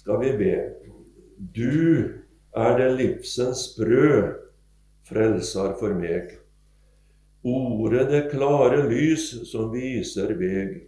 [0.00, 0.74] skal vi be.
[1.36, 2.08] Du
[2.56, 4.32] er det livsens brød,
[5.04, 6.36] frelser for meg.
[7.44, 10.78] Ordet det klare lys som viser veg.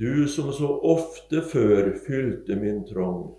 [0.00, 3.34] Du som så ofte før fylte min trong.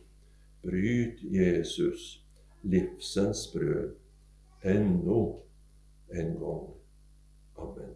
[0.63, 2.23] Bryt Jesus,
[2.63, 3.91] livsens brød,
[4.63, 5.21] ennå
[6.13, 6.67] en gang.
[7.57, 7.93] Amen.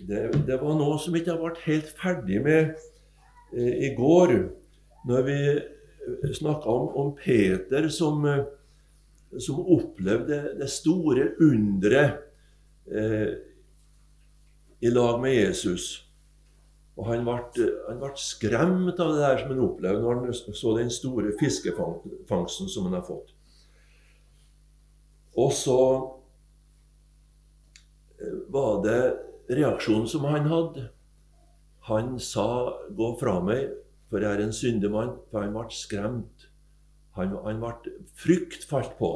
[0.00, 2.74] Det, det, var noe som ikke har vært helt ferdig med
[3.56, 4.34] eh, i går,
[5.08, 5.38] når vi
[6.36, 8.44] snakka om, om, Peter som, eh,
[9.38, 12.20] som opplevde det store underet
[12.92, 13.30] eh,
[14.80, 16.02] i lag med Jesus.
[16.96, 20.76] Og han ble, han ble, skremt av det der som han opplevde når han så
[20.78, 23.32] den store fiskefangsten som han har fått.
[25.36, 25.80] Og så
[28.20, 29.00] eh, var det
[29.48, 30.88] reaksjonen som han hadde.
[31.86, 33.70] Han sa 'gå fra meg,
[34.10, 36.48] for jeg er en syndemann', for han ble skremt.
[37.14, 39.10] Han, han ble Frykt falt på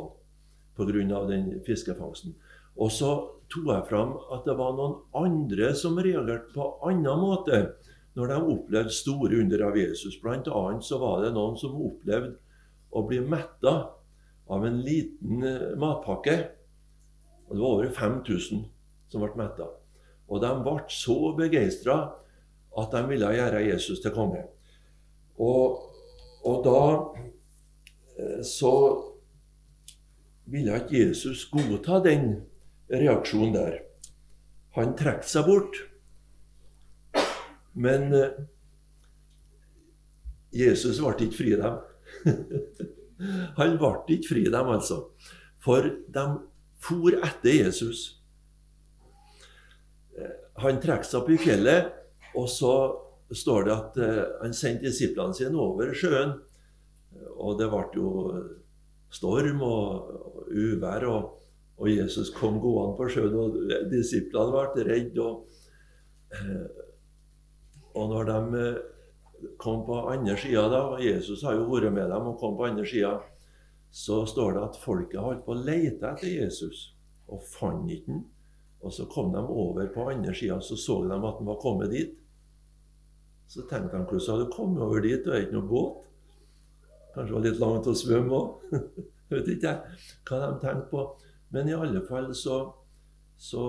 [0.77, 1.27] han pga.
[1.27, 2.35] den fiskefangsten.
[2.77, 3.11] Og så
[3.51, 7.75] tok jeg fram at det var noen andre som reagerte på annen måte
[8.15, 10.21] når de opplevde store under av Jesus.
[10.23, 12.37] Blant annet så var det noen som opplevde
[12.91, 13.75] å bli metta
[14.51, 16.37] av en liten eh, matpakke.
[17.49, 18.65] Og det var over 5000
[19.11, 19.69] som ble metta.
[20.31, 21.99] Og de ble så begeistra
[22.79, 24.45] at de ville gjøre Jesus til konge.
[25.41, 25.81] Og,
[26.47, 26.83] og da
[28.21, 28.75] eh, så
[30.51, 32.33] ville ikke Jesus godta den
[32.91, 33.81] reaksjonen der.
[34.79, 35.81] Han trakk seg bort.
[37.75, 38.39] Men eh,
[40.55, 41.81] Jesus ble ikke fri dem.
[43.59, 45.03] Han ble ikke fri dem, altså.
[45.61, 46.25] For de
[46.81, 48.20] for etter Jesus
[50.61, 51.91] han trekker seg opp i fjellet,
[52.37, 52.75] og så
[53.31, 56.37] står det at uh, han sendte disiplene sine over sjøen.
[57.41, 58.11] Og det ble jo
[59.11, 61.49] storm og, og uvær, og,
[61.79, 65.27] og, Jesus kom gående på sjøen, og disiplene ble redde.
[65.27, 65.47] Og,
[66.37, 66.87] uh,
[67.99, 68.65] og når de
[69.61, 72.69] kom på andre sida, da, og Jesus har jo vært med dem og kom på
[72.69, 73.17] andre sida,
[73.91, 76.91] så står det at folket holdt på å lete etter Jesus
[77.31, 78.21] og fant ikke ham.
[78.81, 81.91] Og så kom de over på andre sida, så så de at han var kommet
[81.93, 82.15] dit.
[83.49, 85.25] Så tenkte de hvordan hadde du kommet over dit?
[85.25, 86.07] Det er ikke noe båt.
[87.15, 88.77] Kanskje det var litt langt å svømme òg.
[89.31, 89.99] Vet ikke jeg
[90.29, 91.03] hva de tenkte på.
[91.51, 92.61] Men i alle fall så,
[93.37, 93.65] så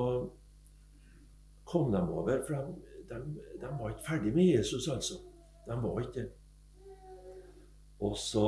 [1.65, 2.43] kom de over.
[2.45, 2.75] For de,
[3.09, 3.21] de,
[3.61, 5.17] de, var ikke ferdig med Jesus, altså.
[5.65, 6.29] De var ikke det.
[8.01, 8.45] Og så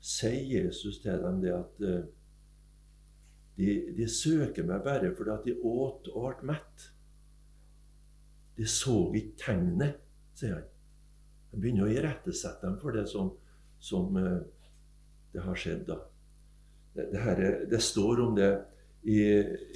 [0.00, 2.04] sier Jesus til dem det at uh,
[3.56, 6.90] de, de søker meg bare fordi at de åt og ble mett.
[8.56, 10.00] De så ikke tegnet,
[10.36, 10.68] sier han.
[11.52, 13.30] Jeg begynner å irettesette dem for det som,
[13.80, 14.40] som uh,
[15.32, 15.86] det har skjedd.
[15.88, 15.98] da.
[16.96, 18.50] Det, det, her, det, står om det
[19.08, 19.20] i,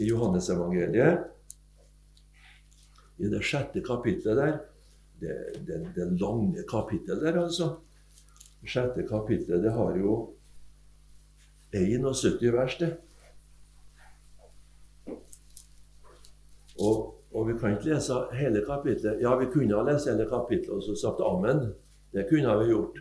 [0.00, 1.28] i Johannesevangeliet,
[3.20, 4.58] i det sjette kapittelet der.
[5.20, 5.36] Det,
[5.68, 7.74] det, det lange kapittelet der, altså.
[8.60, 10.18] Det sjette kapittelet det har jo
[11.76, 12.97] 71 vers, det.
[16.80, 19.20] Og, og, vi kan ikke lese hele kapitlet.
[19.22, 21.72] Ja, vi kunne ha lest hele kapitlet og så sagt amen.
[22.12, 22.98] Det kunne vi gjort.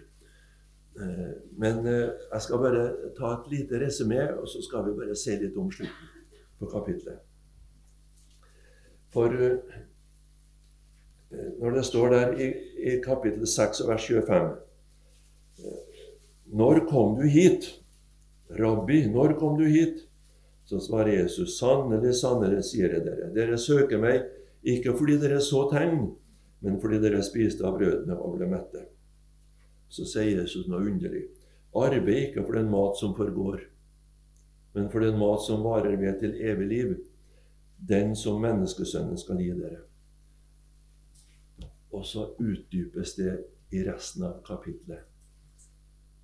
[0.99, 2.83] Eh, men eh, jeg skal bare
[3.17, 6.09] ta et lite resymé, og så skal vi bare se litt om slutten
[6.59, 7.21] på kapitlet.
[9.13, 9.77] For eh,
[11.61, 12.49] når det står der i,
[12.89, 14.49] i kapittel 6 vers 25
[16.59, 17.67] Når kom du hit?
[18.49, 20.08] Rabbi, når kom du hit?
[20.69, 24.27] Så svarer Jesus, sannelig, sannelig, sier jeg dere, dere søker meg
[24.69, 26.03] ikke fordi dere så tegn,
[26.61, 28.83] men fordi dere spiste av brødene og ble mette.
[29.89, 31.23] Så sier Jesus noe underlig.
[31.73, 33.63] Arbeid ikke for den mat som forgår,
[34.77, 36.93] men for den mat som varer ved til evig liv,
[37.89, 39.81] den som menneskesønnen skal gi dere.
[41.97, 43.39] Og så utdypes det
[43.73, 45.01] i resten av kapitlet.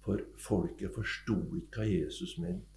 [0.05, 2.74] For folket forsto ikke hva Jesus mente.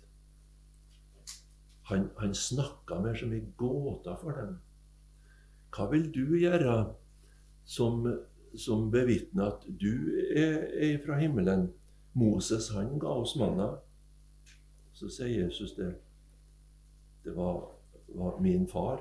[1.88, 4.58] Han, han snakka mer som ei gåte for dem.
[5.72, 6.74] Hva vil du gjøre
[7.68, 8.02] som,
[8.56, 9.92] som bevitner at du
[10.36, 11.70] er, er fra himmelen?
[12.18, 13.70] Moses han ga oss manna.
[14.92, 15.92] Så sier Jesus det.
[17.24, 17.68] Det var,
[18.08, 19.00] var, min far,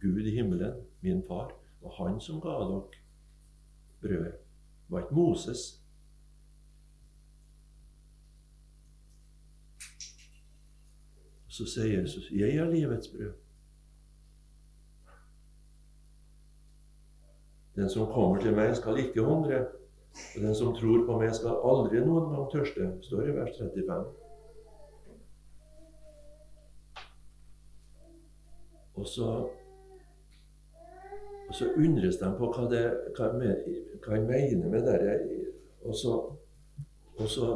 [0.00, 1.48] Gud i himmelen, min far.
[1.48, 2.82] Det var han som ga dere
[4.02, 4.34] brødet.
[4.86, 5.77] Det var ikke Moses.
[11.58, 13.32] Så sier Jesus, 'Jeg er livets brød'.
[17.76, 19.66] Den som kommer til meg, skal ikke hungre.
[20.36, 23.02] Og den som tror på meg, skal aldri noen gang tørste.
[23.02, 24.04] står i vers 35.
[28.94, 29.48] Og så,
[31.48, 32.84] og så undres de på hva, det,
[33.16, 33.32] hva,
[34.10, 35.42] han mener med det.
[35.82, 36.14] Og så,
[37.18, 37.50] og så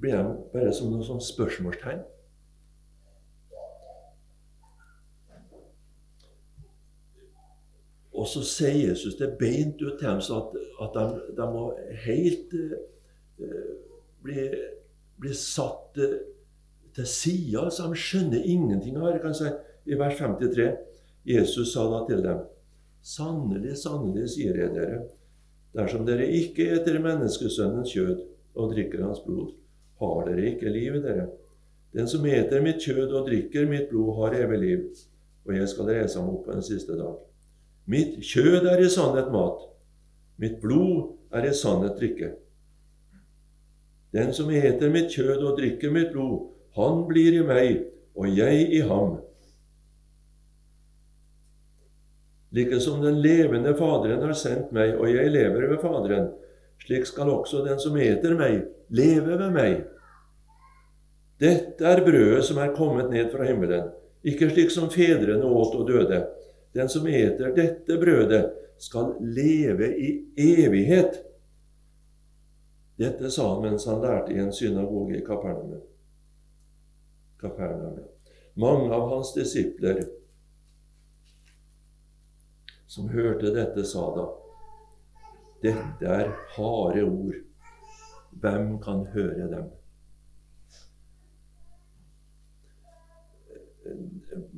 [0.00, 2.02] blir de bare som noen sånn spørsmålstegn.
[8.24, 11.02] Og så sier Jesus det beint ut til dem at, at de,
[11.36, 11.64] de, må
[12.06, 13.74] helt uh,
[14.24, 14.46] bli,
[15.20, 16.14] bli, satt uh,
[16.96, 17.66] til side.
[17.68, 19.34] så de skjønner ingenting av det.
[19.36, 19.50] Si,
[19.92, 20.70] I vers 53
[21.28, 22.40] Jesus sa da til dem
[23.04, 25.02] Sannelig, sannelig, sier jeg dere,
[25.76, 28.22] dersom dere ikke eter menneskesønnens kjød
[28.56, 29.50] og drikker hans blod,
[30.00, 31.26] har dere ikke liv i dere.
[31.92, 34.88] Den som eter mitt kjød og drikker mitt blod, har evig liv,
[35.44, 37.20] og jeg skal reise ham opp på den siste dag.
[37.84, 39.60] Mitt kjød er i sannhet mat,
[40.40, 42.30] mitt blod er i sannhet drikke.
[44.14, 46.46] Den som eter mitt kjød og drikker mitt blod,
[46.78, 47.82] han blir i meg,
[48.16, 49.18] og jeg i ham.
[52.54, 56.30] Like som den levende Faderen har sendt meg, og jeg lever ved Faderen,
[56.84, 58.62] slik skal også den som eter meg,
[58.94, 59.82] leve ved meg.
[61.42, 63.90] Dette er brødet som er kommet ned fra himmelen,
[64.24, 66.22] ikke slik som fedrene åt og døde.
[66.74, 68.44] Den som eter dette brødet,
[68.78, 71.20] skal leve i evighet.
[72.98, 75.82] Dette sa han mens han lærte i en synagoge i Kapernaum.
[78.54, 80.02] Mange av hans disipler
[82.86, 84.26] som hørte dette, sa da
[85.64, 87.38] dette er harde ord.
[88.42, 89.70] Hvem kan høre dem?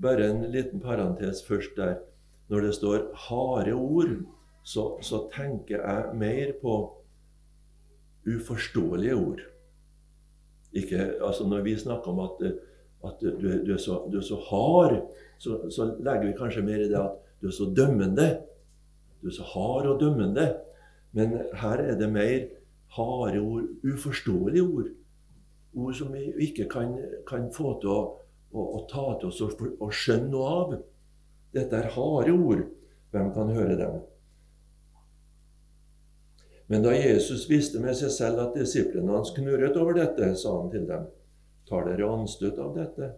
[0.03, 1.99] Bare en liten parentes først der.
[2.49, 4.13] Når det står harde ord,
[4.63, 6.75] så, så tenker jeg mer på
[8.27, 9.41] uforståelige ord.
[10.73, 12.47] Ikke, altså når vi snakker om at,
[13.05, 13.31] at du,
[13.67, 14.99] du, er så, du, er så, hard,
[15.39, 18.29] så, så, legger vi kanskje mer i det at du er så dømmende.
[19.23, 20.49] Du er så hard og dømmende.
[21.13, 22.49] Men her er det mer
[22.97, 24.93] harde ord, uforståelige ord.
[25.77, 28.01] Ord som vi ikke kan, kan få til å
[28.63, 30.77] å, ta til oss og, og skjønne noe av.
[31.57, 32.67] Dette er harde ord.
[33.15, 34.01] Hvem kan høre dem?
[36.67, 40.73] Men da Jesus visste med seg selv at disiplene hans knurret over dette, sa han
[40.73, 41.07] til dem,
[41.69, 43.13] tar dere anstøt av dette?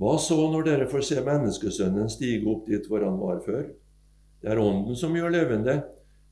[0.00, 3.68] Hva så når dere får se menneskesønnen stige opp dit hvor han var før?
[4.42, 5.78] Det er Ånden som gjør levende.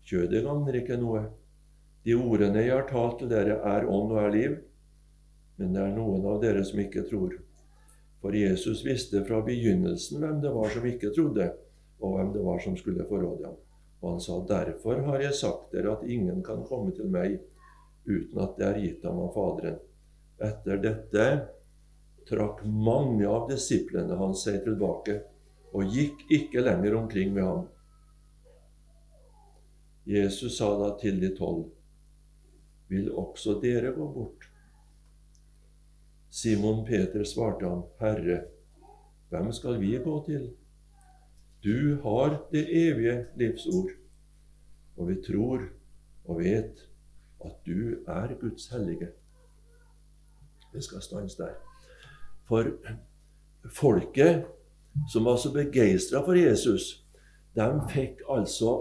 [0.05, 1.23] Kjødet gagner ikke noe.
[2.03, 4.59] De ordene jeg har talt til dere, er ånd og er liv.
[5.57, 7.39] Men det er noen av dere som ikke tror.
[8.23, 11.49] For Jesus visste fra begynnelsen hvem det var som ikke trodde,
[11.99, 13.57] og hvem det var som skulle forråde ham.
[14.03, 17.41] Og han sa, 'Derfor har jeg sagt dere at ingen kan komme til meg
[18.07, 19.83] uten at det er gitt ham av Faderen.'
[20.43, 21.27] Etter dette
[22.27, 25.21] trakk mange av disiplene hans seg tilbake
[25.73, 27.69] og gikk ikke lenger omkring med ham.
[30.07, 31.67] Jesus sa da til de tolv,
[32.89, 34.52] 'Vil også dere gå bort?'
[36.33, 38.39] Simon Peter svarte ham, Herre,
[39.29, 40.47] hvem skal vi gå til?
[41.65, 43.91] Du har det evige livsord,
[44.97, 45.67] og vi tror
[46.25, 46.81] og vet
[47.45, 49.11] at du er Guds hellige.
[50.73, 51.53] Vi skal stanse der.
[52.49, 52.65] For
[53.77, 54.45] folket
[55.13, 57.05] som var så begeistra for Jesus,
[57.55, 58.73] de fikk altså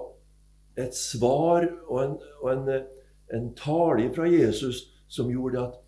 [0.80, 2.18] et svar og en,
[2.48, 2.74] en,
[3.36, 5.81] en tale fra Jesus som gjorde at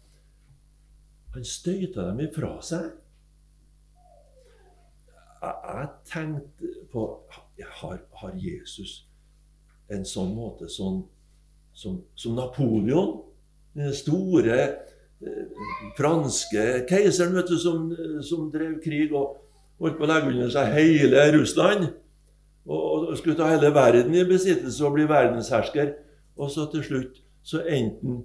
[1.34, 2.92] han støyta dem ifra seg.
[5.44, 7.08] Jeg tenkte på
[7.82, 9.02] har, har Jesus
[9.92, 11.02] en sånn måte sånn,
[11.76, 13.18] som, som Napoleon?
[13.74, 15.60] Den store eh,
[15.98, 17.90] franske keiseren vet du, som,
[18.24, 19.40] som, drev krig og
[19.82, 21.90] holdt på å legge under seg hele Russland.
[22.64, 25.96] Og, og skulle ta hele verden i besittelse og bli verdenshersker.
[26.40, 28.22] Og så til slutt så endte han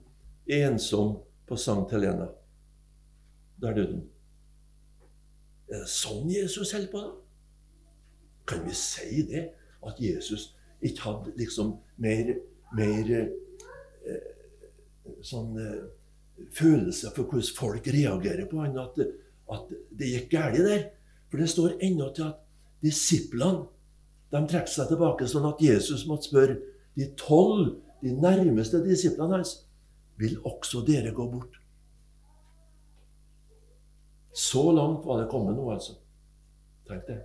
[0.68, 1.16] ensom
[1.48, 2.28] på Sankt Helena.
[3.62, 4.04] Der døde han.
[5.68, 7.02] Er det sånn Jesus holder på?
[7.04, 7.14] da?
[8.48, 9.48] Kan vi si det?
[9.84, 12.32] At Jesus ikke hadde liksom mer,
[12.78, 14.28] mer eh,
[15.26, 15.82] sånn eh,
[16.54, 19.00] følelse for hvordan folk reagerer på han, at,
[19.52, 20.86] at det gikk galt der.
[21.28, 22.40] For det står ennå til at
[22.84, 23.66] disiplene
[24.32, 26.58] de trekker seg tilbake, sånn at Jesus måtte spørre
[26.98, 29.54] de tolv, de nærmeste disiplene hans,
[30.20, 31.57] vil også dere gå bort?
[34.32, 35.96] Så langt var det kommet nå, altså.
[36.88, 37.18] Tenk det.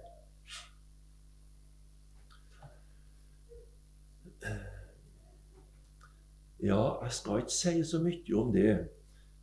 [6.64, 8.88] Ja, jeg skal ikke si så mye om det,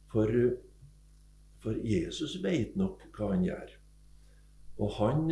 [0.08, 0.30] for,
[1.60, 3.74] for Jesus veit nok hva han gjør.
[4.80, 5.28] Og han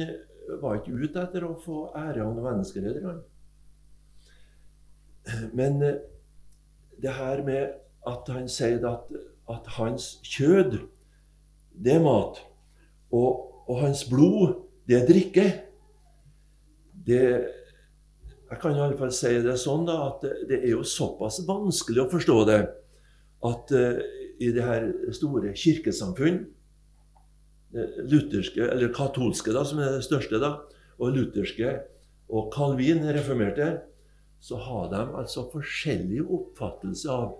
[0.61, 3.25] var ikke ute etter å få ære av noen menneskeredere, han.
[5.57, 6.05] Men eh,
[7.01, 7.75] det her med
[8.09, 9.11] at han sier at,
[9.53, 10.79] at hans kjød
[11.79, 12.41] det er mat,
[13.15, 14.57] og, og hans blod,
[14.89, 15.47] det er drikke.
[17.09, 17.23] Det,
[18.49, 22.05] Jeg kan i alle fall si det sånn da, at det er jo såpass vanskelig
[22.05, 22.61] å forstå det
[23.49, 24.01] at uh,
[24.39, 26.47] i det her store kirkesamfunn
[28.09, 30.55] lutherske, eller katolske, da, som er det største, da,
[30.99, 31.75] og lutherske
[32.29, 33.69] og Calvin, reformerte,
[34.41, 37.39] så har de altså forskjellig oppfattelse av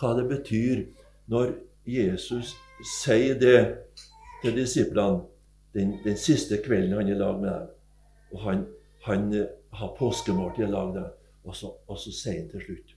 [0.00, 0.82] hva det betyr
[1.30, 1.54] når
[1.86, 2.54] Jesus
[2.86, 3.58] sier det
[4.42, 5.24] til disiplene
[5.74, 7.68] den, den siste kvelden han er i lag med dem.
[8.32, 8.64] Og han,
[9.06, 11.12] han eh, har påskemåltid i lag med dem.
[11.44, 12.96] Og så, og så sier han til slutt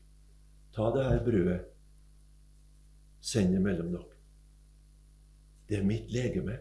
[0.73, 1.59] Ta det her brødet,
[3.21, 4.15] send det mellom dere.
[5.69, 6.55] Det er mitt legeme.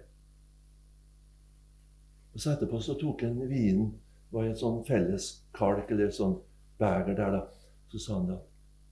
[2.34, 3.94] Og så Etterpå så tok han vinen
[4.32, 6.36] var i en sånn felles kalk eller et sånn
[6.80, 7.38] beger der.
[7.38, 7.40] da.
[7.92, 8.38] Så sa han da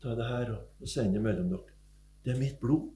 [0.01, 1.77] Ta det her og, og send det mellom dere.
[2.25, 2.89] Det er mitt blod.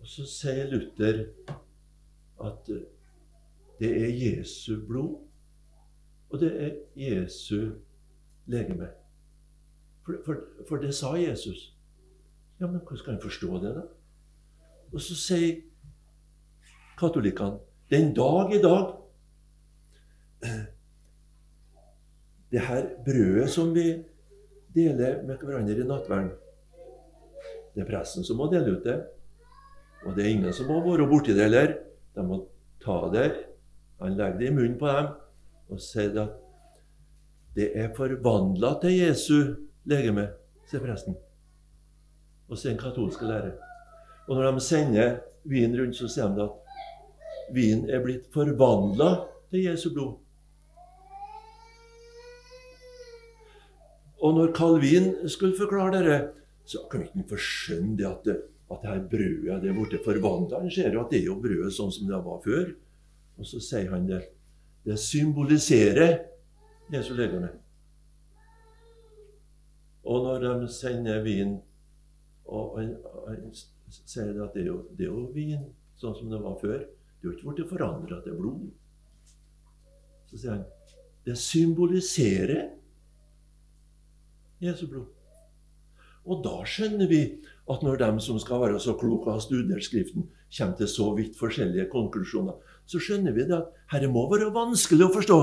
[0.00, 1.24] Og så sier Luther
[2.40, 2.70] at
[3.80, 5.18] det er Jesu blod,
[6.30, 7.72] og det er Jesu
[8.46, 8.88] legeme.
[10.04, 10.36] For, for,
[10.68, 11.76] for det sa Jesus.
[12.60, 13.82] Ja, men hvordan skal en forstå det, da?
[14.92, 15.60] Og så sier
[16.98, 18.96] katolikkene den dag i dag
[22.50, 23.86] Det her brødet som vi
[24.74, 26.32] deler med hverandre i nattverden
[27.74, 28.98] Det er presten som må dele ut det.
[30.06, 31.74] Og det er ingen som må være borti det heller.
[32.16, 32.42] De må
[32.80, 33.28] ta det,
[34.00, 35.10] han legger det i munnen på dem
[35.70, 36.38] og sier at
[37.54, 39.34] det er forvandla til Jesu
[39.90, 40.24] legeme,
[40.70, 41.18] sier presten.
[42.48, 43.52] Og sier den katolske lærer.
[44.26, 45.12] Og når de sender
[45.50, 49.12] vin rundt, så sier de at vinen er blitt forvandla
[49.50, 50.16] til Jesu blod.
[54.20, 56.18] Og når Calvin skulle forklare dette,
[56.68, 58.28] så kan vi ikke forskjønne det at,
[58.70, 60.60] at det her brødet det er blitt forvandla.
[60.62, 62.68] Han ser jo at det er jo brødet sånn som det var før.
[63.40, 64.20] Og så sier han det.
[64.86, 66.14] Det symboliserer
[66.92, 67.50] Jesu legeme.
[70.04, 71.58] Og når de sender vin
[72.50, 72.94] og han,
[73.28, 75.68] han sier at det er, jo, det er jo vin
[76.00, 76.82] sånn som det var før.
[77.20, 78.66] Det er jo ikke blitt forandra til blod.
[80.30, 80.66] Så sier han
[81.26, 82.70] det symboliserer
[84.62, 85.10] Jesu blod.
[86.24, 87.20] Og da skjønner vi
[87.70, 91.08] at når de som skal være så kloke og ha studert Skriften, kommer til så
[91.14, 95.40] vidt forskjellige konklusjoner, så skjønner vi det at dette må være vanskelig å forstå.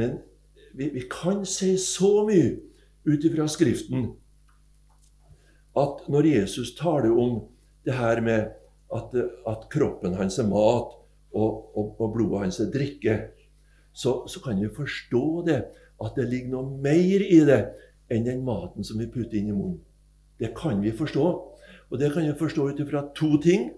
[0.00, 0.20] Men
[0.74, 2.54] vi, vi kan si så mye
[3.04, 4.12] ut ifra Skriften
[5.78, 7.42] at når Jesus taler om
[7.86, 8.56] det her med
[8.94, 9.14] at,
[9.48, 10.96] at kroppen hans er mat
[11.30, 13.16] og, og, og, blodet hans er drikke,
[13.92, 15.60] så, så, kan vi forstå det,
[16.00, 17.60] at det ligger noe mer i det
[18.10, 19.80] enn den maten som vi putter inn i munnen.
[20.40, 21.26] Det kan vi forstå.
[21.90, 23.70] Og det kan vi forstå ut ifra to ting.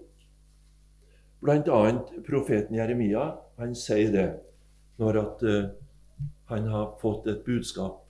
[1.43, 3.33] Blant annet profeten Jeremia.
[3.59, 4.27] Han sier det
[5.01, 8.03] når at, uh, han har fått et budskap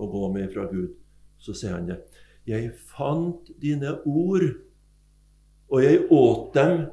[0.00, 0.96] å gå med fra Gud.
[1.40, 2.00] Så sier han det.
[2.48, 4.48] Jeg fant dine ord,
[5.70, 6.88] og jeg åt dem.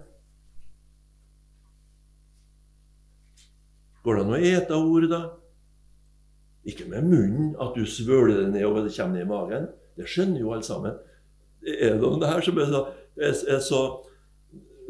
[4.08, 5.22] Går det an å ete ordet, da?
[6.68, 9.66] Ikke med munnen, at du svøler det ned og det kommer ned i magen.
[10.00, 10.94] Det skjønner jo alle sammen.
[11.68, 12.84] Er det noen her som er så,
[13.20, 13.82] er, er så,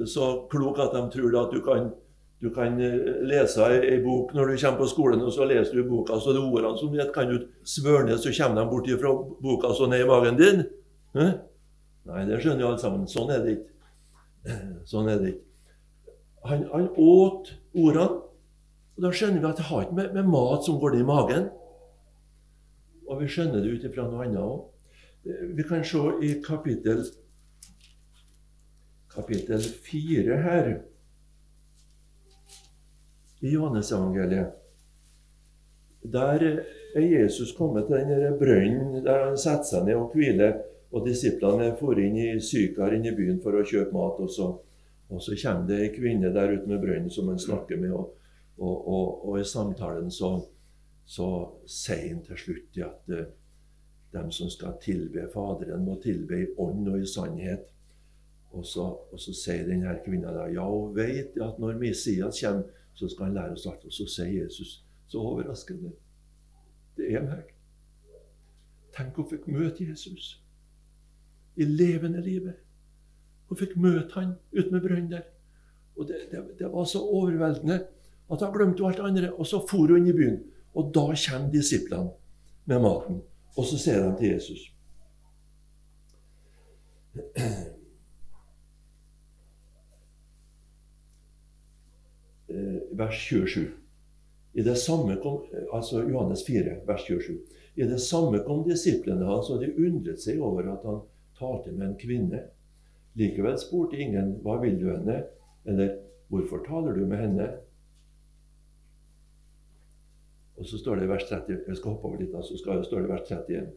[0.06, 1.90] så klok at de tror at du kan
[2.38, 5.88] du kan eh, lese ei bok når du kommer på skolen, og så leser du
[5.90, 9.14] boka, så det er ordene som vet, kan du svørne, så kommer de bort fra
[9.42, 10.62] boka så ned i magen din.
[11.18, 11.32] Hæ?
[12.08, 13.10] Nei, det skjønner jo alle sammen.
[13.10, 13.74] Sånn er det ikke.
[14.94, 16.14] Sånn er det ikke.
[16.48, 18.27] Han, han åt ordene.
[18.98, 21.08] Og da skjønner vi at det har ikke med, med mat som går ned i
[21.08, 21.48] magen.
[23.08, 24.66] Og vi skjønner det ut ifra noe annet òg.
[25.58, 27.06] Vi kan se i kapittel
[29.18, 30.68] kapittel 4 her
[33.42, 34.54] i Johannes-evangeliet.
[36.02, 36.44] Der
[36.96, 40.58] er Jesus kommet til den brønnen der han setter seg ned og hviler.
[40.96, 44.22] Og disiplene får inn i Sykar inn i byen for å kjøpe mat.
[44.24, 44.54] Og så,
[45.12, 47.92] og så kommer det ei kvinne der ute med brønnen som han snakker med.
[47.98, 48.14] Og,
[48.58, 50.32] og, og, og i samtalen så,
[51.06, 51.28] så
[51.70, 53.26] sier han til slutt at uh,
[54.14, 57.68] dem som skal tilbe Faderen, må tilbe i ånd og i sannhet.
[58.56, 62.70] Og så, og så sier denne kvinna da, ja, hun vet at når Messias kommer,
[62.98, 63.86] så skal han lære oss alt.
[63.86, 65.92] Og så sier Jesus så overraskende
[66.98, 67.52] Det er meg.
[68.96, 70.40] Tenk hun fikk møte Jesus
[71.58, 72.58] i levende livet.
[73.50, 75.28] Hun fikk møte han ute med brønnen der.
[75.98, 77.80] Og det, det, det, var så overveldende
[78.32, 79.32] at hun glemte alt andre.
[79.34, 80.40] Og så for hun inn i byen.
[80.78, 82.12] Og da kommer disiplene
[82.66, 83.22] med maten.
[83.58, 84.74] Og så ser de til Jesus.
[92.48, 93.68] Eh, vers 27.
[94.54, 95.42] I det samme kom,
[95.74, 97.36] altså Johannes 4, vers 27.
[97.76, 101.02] I det samme kom disiplene hans, og de undret seg over at han
[101.38, 102.40] talte med en kvinne.
[103.20, 105.24] Likevel spurte ingen 'Hva vil du henne?'
[105.66, 105.98] eller
[106.30, 107.67] 'Hvorfor taler du med henne?'
[110.58, 113.04] Og så står det i vers 30, Jeg skal hoppe over litt, så skal, står
[113.04, 113.68] det i vers 31.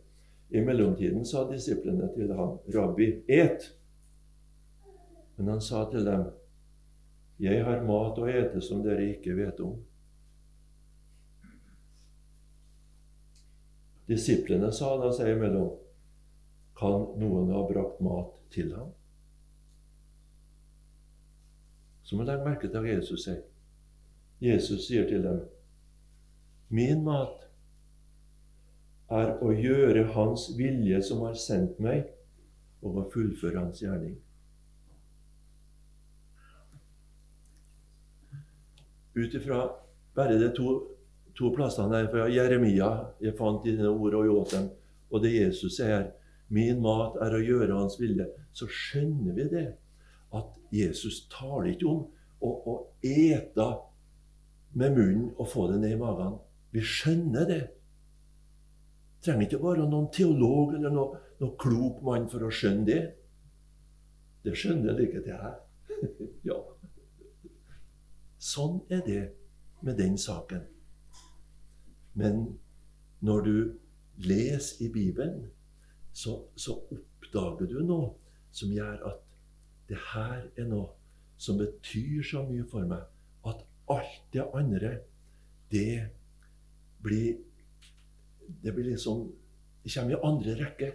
[0.50, 3.76] I mellomtiden sa disiplene til ham, 'Rabbi, et!'
[5.36, 6.24] Men han sa til dem,
[7.38, 9.76] 'Jeg har mat å ete som dere ikke vet om.'
[14.08, 15.70] Disiplene sa da seg imellom,
[16.76, 18.92] 'Kan noen ha brakt mat til ham?'
[22.02, 23.42] Så må legge merke til hva Jesus sier.
[24.40, 25.44] Jesus sier til dem,
[26.70, 27.46] 'Min mat
[29.10, 32.04] er å gjøre Hans vilje som har sendt meg,
[32.82, 34.18] og å fullføre Hans gjerning.'
[39.18, 39.64] Ut ifra
[40.14, 40.76] bare de to,
[41.34, 44.68] to plassene her fra Jeremia jeg fant i dine ord og i åten,
[45.10, 46.12] og det Jesus sier
[46.48, 49.66] 'Min mat er å gjøre Hans vilje', så skjønner vi det.
[50.34, 52.06] At Jesus taler ikke om
[52.40, 53.66] å, å ete
[54.78, 56.38] med munnen og få det ned i magen.
[56.70, 57.62] Vi skjønner det.
[59.24, 63.00] Trenger ikke være noen teolog eller noen, noen klok mann for å skjønne det.
[64.44, 66.28] Det skjønner like til jeg.
[66.50, 66.58] ja.
[68.40, 69.22] Sånn er det
[69.84, 70.62] med den saken.
[72.16, 72.46] Men
[73.20, 73.56] når du
[74.24, 75.50] leser i Bibelen,
[76.12, 78.14] så, så oppdager du noe
[78.50, 79.20] som gjør at
[79.90, 80.88] det her er noe
[81.40, 83.04] som betyr så mye for meg
[83.48, 84.90] at alt det andre,
[85.72, 86.10] det
[87.02, 87.38] blir
[88.62, 89.32] Det blir liksom
[89.84, 90.92] Det kommer i andre rekke.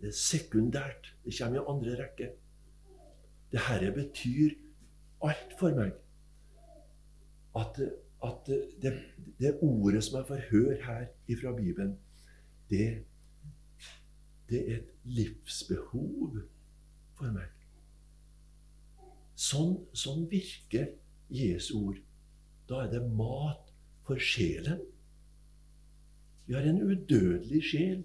[0.00, 1.14] Det er sekundært.
[1.24, 2.30] Det kommer i andre rekke.
[3.52, 4.56] Det herre betyr
[5.22, 5.92] alt for meg.
[7.56, 7.78] At,
[8.24, 8.50] at
[8.82, 8.92] det,
[9.38, 11.06] det, ordet som jeg får høre her
[11.40, 11.98] fra Bibelen,
[12.70, 13.04] det,
[14.50, 16.40] det er et livsbehov
[17.14, 17.52] for meg.
[19.36, 20.90] Sånn, sånn virker
[21.32, 22.02] Jesu ord.
[22.68, 23.72] Da er det mat
[24.06, 24.82] for sjelen.
[26.46, 28.04] Vi har en udødelig sjel.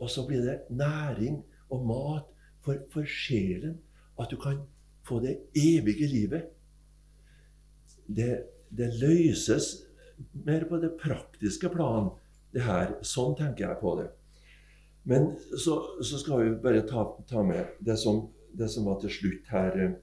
[0.00, 2.30] Og så blir det næring og mat
[2.64, 3.78] for, for sjelen.
[4.20, 4.64] At du kan
[5.06, 6.50] få det evige livet.
[8.06, 9.84] Det, det løses
[10.32, 12.12] mer på det praktiske plan,
[12.52, 12.94] det her.
[13.02, 14.10] Sånn tenker jeg på det.
[15.04, 18.22] Men så, så skal vi bare ta, ta med det som
[18.58, 19.94] det som var til slutt her eh,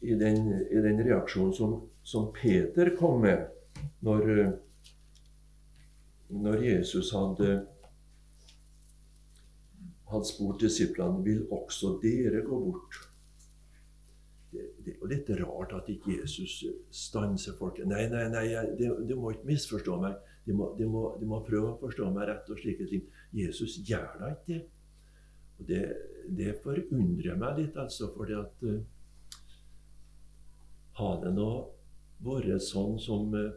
[0.00, 3.48] i den, i den reaksjonen som, som, Peter kom med
[4.04, 4.50] når, eh,
[6.28, 7.52] når Jesus hadde,
[10.10, 12.98] hadde spurt disiplene vil også dere gå bort.
[14.52, 16.62] Det, det er jo litt rart at ikke Jesus
[16.94, 17.88] stanser folket.
[17.88, 18.46] Nei, nei, nei,
[18.78, 20.16] de må ikke misforstå meg.
[20.48, 23.04] De må, må, må, prøve å forstå meg rett og slike ting.
[23.36, 24.66] Jesus gjør da ikke det.
[25.58, 25.82] Og det,
[26.38, 28.78] det forundrer meg litt, altså, fordi at uh,
[30.98, 31.50] Har det nå
[32.24, 33.50] vært sånn som uh,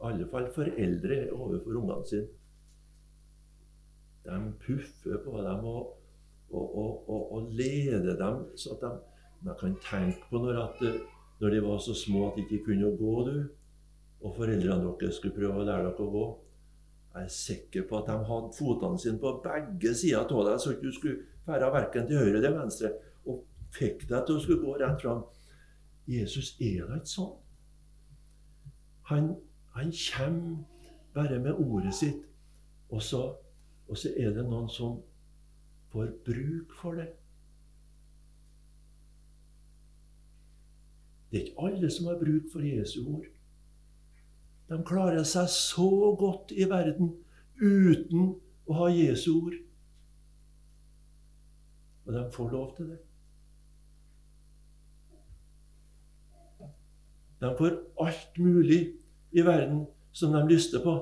[0.00, 2.26] alle fall foreldre overfor ungene sine
[4.24, 5.94] De puffer på dem og,
[6.50, 6.74] og,
[7.08, 8.90] og, og, leder dem så at de,
[9.46, 10.82] de kan tenke på når, at,
[11.40, 13.48] når de var så små at de ikke kunne gå, du,
[14.20, 16.26] og foreldrene deres skulle prøve å lære dere å gå.
[17.14, 20.74] Jeg er sikker på at de hadde fotene sine på begge sider av deg, så
[20.74, 22.92] ikke du skulle fære verken til høyre eller venstre,
[23.26, 25.24] og fikk deg til å skulle gå rett fram.
[26.08, 27.34] Jesus er da ikke sånn.
[29.08, 29.30] Han,
[29.78, 30.64] han kommer
[31.14, 32.24] bare med ordet sitt,
[32.88, 33.22] og så,
[33.88, 34.98] og så er det noen som
[35.92, 37.08] får bruk for det.
[41.30, 43.26] Det er ikke alle som har bruk for Jesu ord.
[44.68, 45.88] De klarer seg så
[46.18, 47.14] godt i verden
[47.60, 48.34] uten
[48.68, 49.58] å ha Jesu ord.
[52.06, 53.02] Og de får lov til det.
[57.40, 58.80] De får alt mulig
[59.32, 60.94] i verden som de lyster på.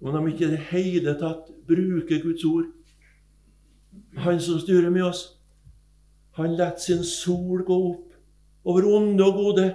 [0.00, 2.68] Om de ikke i det hele tatt bruker Guds ord.
[4.16, 5.24] Han som styrer med oss,
[6.36, 8.14] han lar sin sol gå opp
[8.68, 9.66] over onde og gode.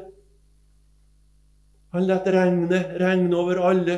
[1.92, 3.98] Han lar regnet regne over alle,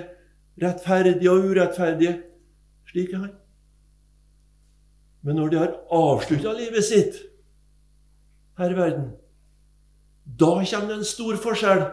[0.62, 2.14] rettferdige og urettferdige.
[2.90, 3.34] Slik er han.
[5.24, 7.20] Men når de har avslutta livet sitt
[8.58, 9.12] her i verden,
[10.24, 11.84] da kommer det en stor forskjell.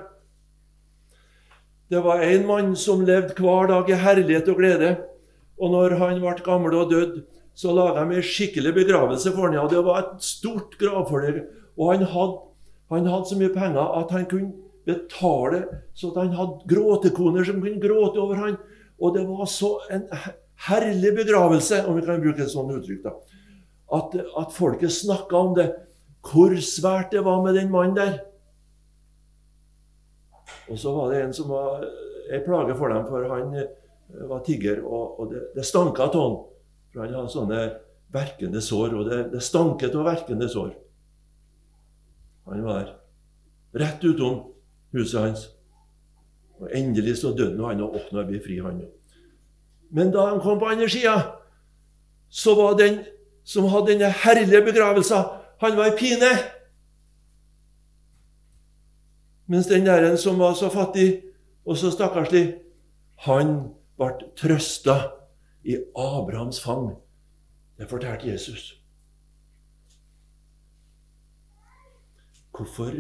[1.91, 4.91] Det var en mann som levde hver dag i herlighet og glede.
[5.59, 7.17] Og når han ble gammel og død,
[7.59, 9.57] så laga de en skikkelig begravelse for ham.
[9.59, 11.49] Ja, det var et stort gravfølge.
[11.75, 12.39] Og han hadde,
[12.95, 14.53] han hadde, så mye penger at han kunne
[14.87, 15.65] betale
[15.99, 18.57] så han hadde gråtekoner som kunne gråte over han.
[19.03, 20.07] Og det var så en
[20.71, 23.17] herlig begravelse, om vi kan bruke et sånt uttrykk, da.
[23.99, 25.73] At, at folket snakka om det.
[26.23, 28.21] Hvor svært det var med den mannen der.
[30.71, 31.85] Og så var det en som var
[32.31, 33.71] ei plage for dem, for han eh,
[34.31, 36.37] var tigger, og, og det, det stanka av han.
[36.93, 37.63] For han hadde sånne
[38.15, 40.73] verkende sår, og det, det stanket av verkende sår.
[42.51, 42.95] Han var der.
[43.83, 44.41] Rett utom
[44.95, 45.45] huset hans.
[46.61, 48.97] Og endelig så døde han, og åh, å bli vi fri, han òg.
[49.91, 51.17] Men da han kom på andre sida,
[52.31, 53.01] så var den
[53.47, 55.25] som hadde denne herlige begravelsen,
[55.61, 56.31] han var i pine.
[59.51, 61.23] Mens den der som var så fattig
[61.67, 62.61] og så stakkarslig,
[63.27, 63.49] han
[63.99, 64.95] ble trøsta
[65.67, 66.93] i Abrahams fang.
[67.79, 68.69] Det fortalte Jesus.
[72.55, 72.95] Hvorfor,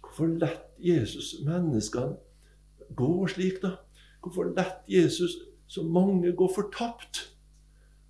[0.00, 2.18] hvorfor lett Jesus menneskene
[2.96, 3.76] gå slik, da?
[4.22, 5.38] Hvorfor lett Jesus
[5.70, 7.28] så mange gå fortapt?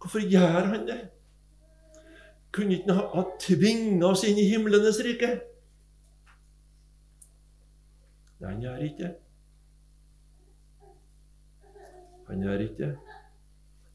[0.01, 1.01] Hvorfor gjør han det?
[2.53, 5.52] Kunne ikke han ha tvinga oss inn i himlenes rike?
[8.43, 9.09] Nei, han gjør ikke.
[12.29, 12.89] Han gjør ikke.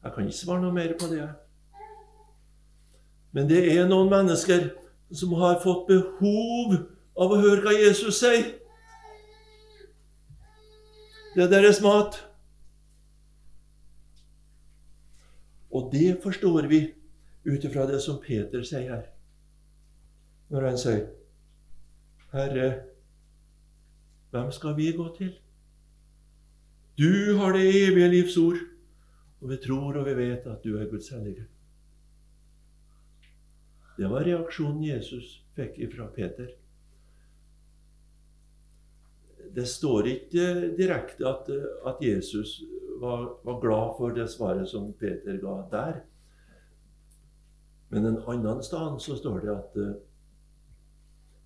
[0.04, 1.26] Jeg kan ikke svare noe mer på det.
[3.36, 4.70] Men det er noen mennesker
[5.12, 6.78] som har fått behov
[7.18, 8.54] av å høre hva Jesus sier.
[11.34, 12.16] Det er deres mat.
[15.68, 16.86] Og det forstår vi
[17.44, 19.08] ut ifra det som Peter sier her.
[20.48, 21.10] Når han sier,
[22.32, 22.68] 'Herre,
[24.30, 25.38] hvem skal vi gå til?'
[26.98, 28.58] Du har det evige livs ord,
[29.40, 31.46] og vi tror og vi vet at du er Guds hellige.
[33.98, 36.48] Det var reaksjonen Jesus fikk fra Peter.
[39.54, 41.50] Det står ikke direkte at,
[41.86, 42.62] at Jesus
[43.00, 46.00] var, var glad for det svaret som Peter ga der.
[47.88, 49.78] Men en annen sted så står det at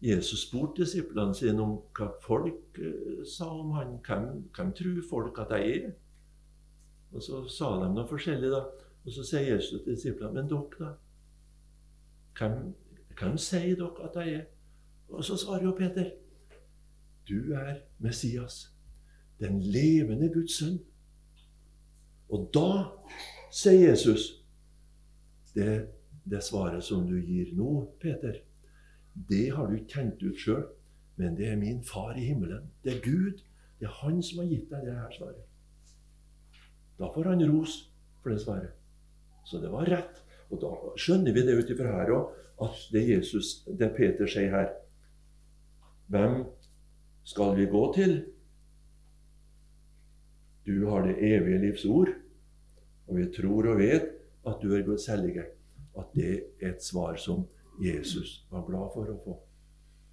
[0.02, 3.98] Jesus spurte disiplene sine om hva folk uh, sa om han.
[4.06, 5.92] Hvem, hvem tror folk at jeg er?
[7.12, 8.64] Og så sa de noe forskjellig, da.
[9.04, 10.90] Og så sier Jesus til disiplene, men dere, da?
[12.38, 12.58] Hvem,
[13.18, 14.44] hvem sier dere at jeg er?
[15.12, 16.10] Og så svarer jo Peter,
[17.28, 18.72] du er Messias,
[19.38, 20.78] den levende Guds sønn.
[22.32, 22.70] Og da
[23.52, 24.30] sier Jesus
[25.54, 25.82] det
[26.24, 28.38] det svaret som du gir nå, Peter,
[29.14, 30.66] det har du ikke tenkt ut sjøl,
[31.20, 32.70] men det er min far i himmelen.
[32.84, 33.42] Det er Gud.
[33.78, 35.48] Det er han som har gitt deg det her svaret.
[36.98, 37.76] Da får han ros
[38.22, 38.72] for det svaret.
[39.44, 40.22] Så det var rett.
[40.52, 44.52] Og da skjønner vi det ut ifra her òg, at det Jesus, det Peter sier
[44.52, 44.68] her
[46.12, 46.42] Hvem
[47.24, 48.12] skal vi gå til?
[50.66, 52.12] Du har det evige livs ord,
[53.08, 54.12] og vi tror og vet
[54.46, 55.48] at du er Guds hellige
[55.98, 56.28] at det
[56.60, 57.44] er et svar som
[57.80, 59.36] Jesus var glad for å få.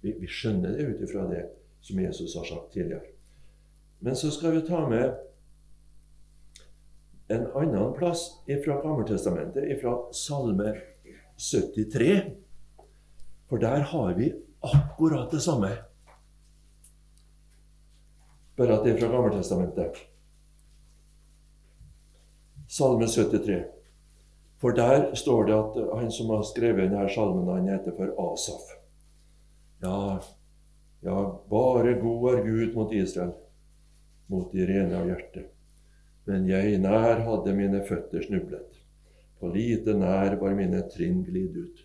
[0.00, 1.42] Vi, vi skjønner det ut ifra det
[1.84, 3.12] som Jesus har sagt tidligere.
[4.00, 5.16] Men så skal vi ta med
[7.30, 8.24] en annen plass
[8.64, 10.72] fra Gammeltestamentet, fra Salme
[11.36, 12.22] 73.
[13.48, 15.70] For der har vi akkurat det samme.
[18.56, 20.00] Bare at det er fra Gammeltestamentet.
[22.68, 23.60] Salme 73.
[24.60, 28.74] For der står det at han som har skrevet denne salmen, han heter for Asaf.
[29.80, 30.20] Ja,
[31.00, 33.32] ja, bare god er Gud mot Israel,
[34.28, 35.46] mot de rene av hjerte.
[36.28, 38.76] Men jeg nær hadde mine føtter snublet.
[39.40, 41.80] På lite nær var mine trinn glidd ut.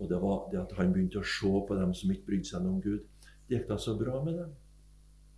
[0.00, 2.64] Og det var det at han begynte å se på dem som ikke brydde seg
[2.64, 3.04] om Gud.
[3.46, 4.56] Det gikk da så bra med dem.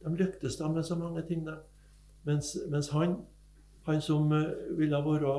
[0.05, 1.59] De lyktes da med så mange ting, da.
[2.27, 3.19] Mens, mens han,
[3.87, 5.35] han som eh, ville være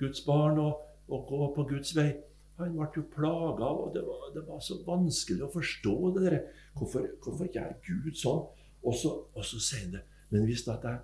[0.00, 2.10] Guds barn og, og gå på Guds vei.
[2.58, 6.36] Han ble jo plaga, og det var, det var, så vanskelig å forstå det der.
[6.78, 8.44] Hvorfor, hvorfor gjør Gud sånn?
[8.84, 10.04] Og så, og så sier han det.
[10.30, 10.94] Men hvis jeg,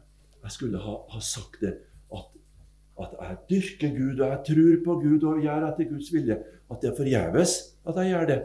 [0.45, 1.73] jeg skulle ha, ha, sagt det,
[2.15, 2.39] at,
[3.03, 6.39] at jeg dyrker Gud, og jeg tror på Gud og gjør etter Guds vilje,
[6.71, 7.57] at det er forgjeves
[7.89, 8.41] at jeg gjør det,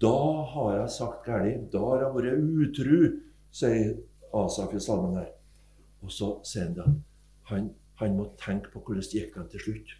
[0.00, 0.18] Da
[0.52, 1.68] har jeg sagt galt.
[1.72, 2.96] Da har jeg vært utru,
[3.50, 3.94] sier
[4.36, 5.30] Asaf i salmen her.
[6.04, 7.68] Og så sier han det.
[7.98, 9.94] Han må tenke på hvordan det gikk dem til slutt.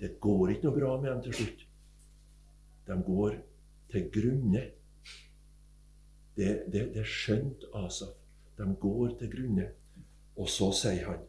[0.00, 1.66] Det går ikke noe bra med dem til slutt.
[2.88, 3.36] De går
[3.92, 4.62] til grunne.
[6.36, 8.16] Det, det, det skjønte Asaf.
[8.56, 9.68] De går til grunne.
[10.40, 11.20] Og så sier han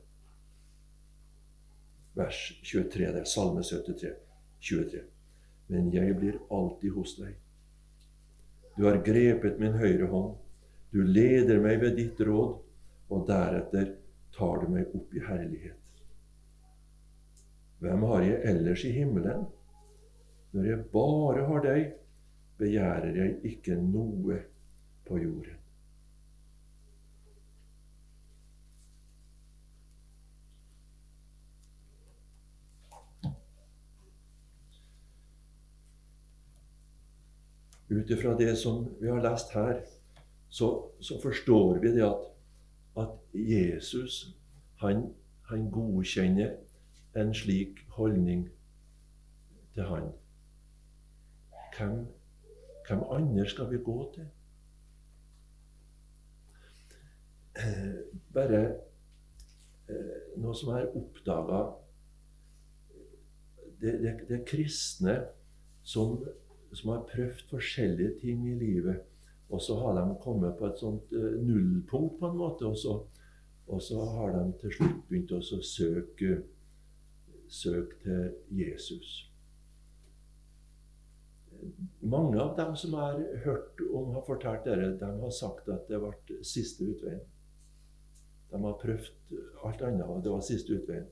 [2.16, 4.14] vers 23, det er Salme 73,
[4.62, 5.02] 23.
[5.74, 7.34] Men jeg blir alltid hos deg.
[8.78, 10.38] Du har grepet min høyre hånd.
[10.94, 12.60] Du leder meg ved ditt råd,
[13.14, 13.96] og deretter
[14.36, 15.80] tar du meg opp i herlighet.
[17.84, 19.46] Hvem har jeg ellers i himmelen?
[20.54, 21.92] Når jeg bare har deg,
[22.62, 24.40] begjærer jeg ikke noe
[25.08, 25.60] på jorden.
[37.94, 39.84] Ut ifra det som vi har lest her,
[40.50, 40.70] så,
[41.00, 42.33] så forstår vi det at,
[42.98, 44.36] at Jesus
[44.82, 45.14] han,
[45.50, 46.56] han, godkjenner
[47.16, 48.50] en slik holdning
[49.74, 50.12] til han.
[51.78, 52.06] Hvem,
[52.88, 54.28] hvem andre skal vi gå til?
[57.56, 57.96] Eh,
[58.34, 58.62] bare
[59.90, 61.60] eh, noe som er oppdaga
[63.82, 65.20] det, det, det, er kristne
[65.84, 66.18] som
[66.74, 69.02] som har prøvd forskjellige ting i livet.
[69.54, 72.66] Og så har de kommet på et sånt uh, nullpunkt, på en måte.
[72.66, 72.96] Og så,
[73.68, 76.40] og så, har de til slutt begynt å søke,
[77.48, 79.12] søke til Jesus.
[82.02, 86.02] Mange av dem som har hørt om, har fortalt dere, de har sagt at det
[86.02, 87.22] ble siste utveien.
[88.52, 91.06] De har prøvd alt annet, og det var siste utveien.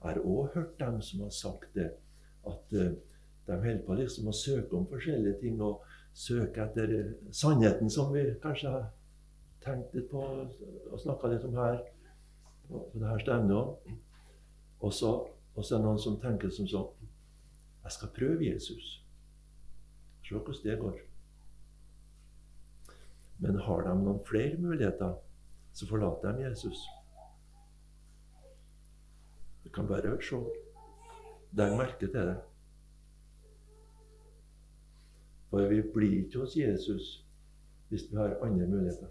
[0.00, 1.88] Jeg har òg hørt dem som har sagt det,
[2.48, 2.92] at uh,
[3.48, 5.80] de holder på liksom å søke om forskjellige ting og
[6.14, 8.88] søke etter sannheten, som vi kanskje har
[9.64, 11.82] tenkt litt på og snakka litt om her.
[12.68, 13.92] på det her stemmer òg.
[14.80, 15.10] Og så
[15.56, 17.08] er det noen som tenker som sånn
[17.84, 19.00] Jeg skal prøve Jesus.
[20.22, 20.98] Se hvordan det går.
[23.40, 25.14] Men har de noen flere muligheter,
[25.72, 26.84] så forlater de Jesus.
[29.64, 30.36] Du kan bare se.
[31.56, 32.36] Legg merke til det.
[35.50, 37.26] For vi blir ikke hos Jesus
[37.90, 39.08] hvis vi har andre muligheter.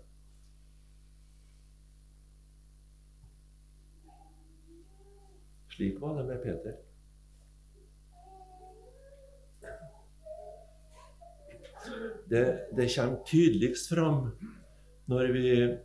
[5.67, 6.73] Slik var det med Peter.
[12.29, 14.31] Det, det kommer tydeligst fram
[15.05, 15.77] når vi,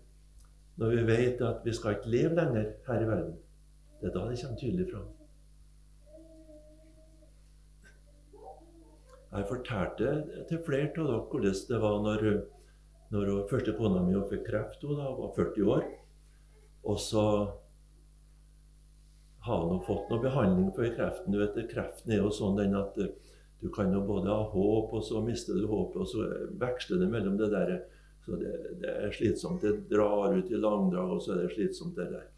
[0.77, 3.37] når vi vet at vi skal ikke leve lenger her i verden.
[4.01, 5.14] Det er da det kommer tydelig fram.
[9.35, 10.11] Jeg fortalte
[10.49, 12.25] til flere av dere hvordan det var når,
[13.11, 14.85] når første kona mi fikk kreft.
[14.87, 15.87] Hun da, var 40 år.
[16.85, 17.25] Og så
[19.45, 21.33] har hun fått noe behandling for kreften.
[21.33, 23.11] Du vet, Kreften er jo sånn at eh,
[23.61, 26.29] du kan jo både ha håp, og så mister du håpet, og så
[26.61, 27.75] veksler det mellom det der.
[28.25, 29.65] Så det, det, er slitsomt.
[29.65, 32.29] Det drar ut i langdrag, og så er det slitsomt, det der.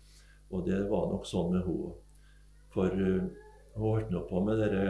[0.50, 1.92] Og det var nok sånn med henne.
[2.74, 3.28] For uh,
[3.76, 4.82] hun holdt nå på med det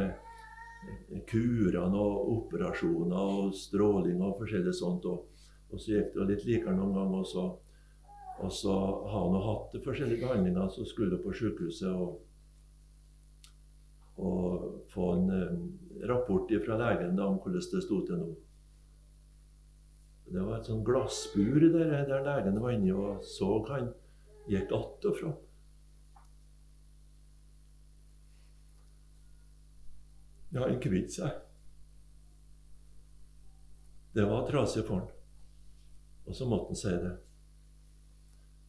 [1.28, 5.06] kurene og operasjoner og stråling og forskjellig sånt.
[5.10, 5.26] Og,
[5.70, 7.22] og så gikk det litt likere noen ganger.
[7.22, 7.46] Og så,
[8.42, 8.76] og så
[9.10, 10.70] har hun hatt forskjellige behandlinger.
[10.72, 12.22] Så skulle på sykehuset og,
[14.16, 15.62] og få en um,
[16.08, 18.34] rapport fra legen om hvordan det sto til nå.
[20.26, 23.92] Det var et sånn glassbur der, der legen var inne og så han
[24.50, 25.34] gikk att og fra.
[30.56, 31.34] Ja, han kvitt seg.
[34.16, 35.08] Det var trasig for han.
[36.24, 37.10] Og så måtte han si det.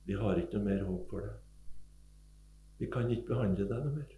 [0.04, 1.38] Vi har ikke noe mer håp for deg.
[2.82, 4.18] Vi kan ikke behandle deg noe mer.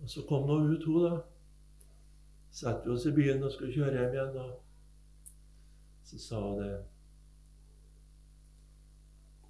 [0.00, 1.20] Og Så kom nå ut hun, da.
[2.48, 4.40] Satte vi oss i byen og skulle kjøre hjem igjen.
[4.40, 6.72] Og så sa hun det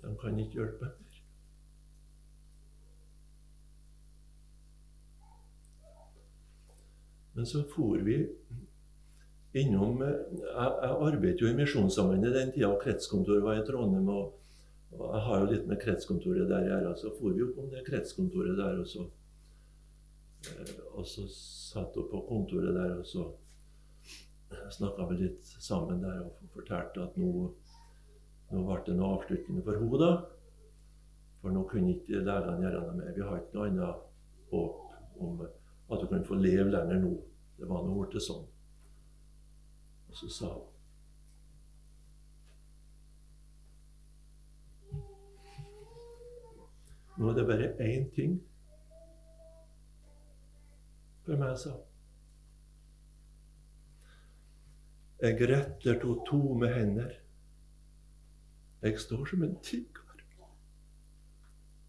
[0.02, 1.18] de kan ikke hjelpe mer.
[7.32, 8.16] Men så for vi
[9.52, 14.08] innom Jeg, jeg arbeidet jo i Misjonssambandet den tida kretskontoret var i Trondheim.
[14.08, 14.38] Og,
[14.92, 16.94] og, jeg har jo litt med kretskontoret der jeg er.
[17.00, 19.06] Så for vi opp om det kretskontoret der, og så,
[20.50, 23.30] eh, og så satt hun på kontoret der, og så
[24.72, 27.52] snakka vi litt sammen der og fortalte at nå
[28.52, 30.10] nå ble det noe avslutning for henne, da.
[31.42, 33.14] For nå kunne ikke legene gjøre noe mer.
[33.16, 34.02] Vi har ikke noe annet
[34.52, 37.14] håp om at hun kunne få leve lenger nå.
[37.58, 38.44] Det var nå blitt sånn.
[40.10, 40.68] Og så sa hun
[47.12, 48.38] Nå er det bare én ting
[51.26, 51.88] for meg, sa hun.
[55.22, 57.21] Jeg retter to tomme hender.
[58.82, 60.00] Jeg står som en tigger.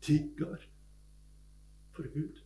[0.02, 0.58] Tigger
[1.92, 2.42] for Gud.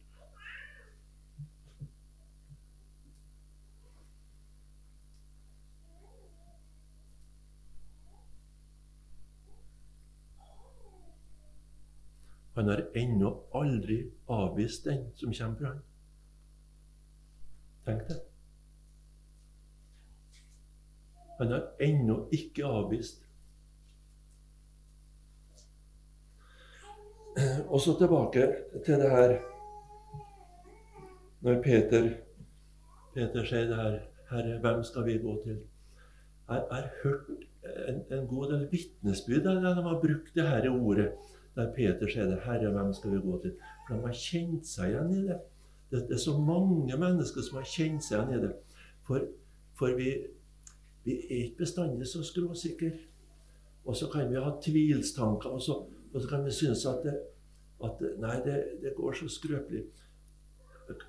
[12.55, 15.83] Han har ennå aldri avvist den som kommer fra ham.
[17.85, 18.21] Tenk det.
[21.37, 23.26] Han har ennå ikke avvist.
[27.73, 28.47] Og så tilbake
[28.85, 29.37] til det her
[31.41, 32.09] Når Peter,
[33.13, 33.97] Peter sier det her
[34.31, 35.57] Herre, hvem skal vi gå til?
[36.49, 37.29] Jeg har hørt
[37.87, 41.11] en, en god del vitnesbyrd der de har brukt det her ordet
[41.55, 42.39] der Peter sier det.
[42.45, 43.55] 'Herre, hvem skal vi gå til?'
[43.87, 45.21] For de har kjent seg igjen i.
[45.91, 48.53] Det, det er så mange mennesker som har kjent seg igjen i det.
[49.07, 49.27] For,
[49.79, 50.09] for vi,
[51.03, 52.91] vi, er ikke bestandig så skråsikre.
[53.85, 55.77] Og så kan vi ha tvilstanker, og så,
[56.13, 57.15] og så kan vi synes at, det,
[57.83, 59.83] at Nei, det, det, går så skrøpelig.